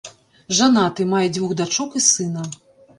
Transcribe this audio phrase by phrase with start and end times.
[0.59, 2.53] Жанаты, мае дзвюх дачок і сына.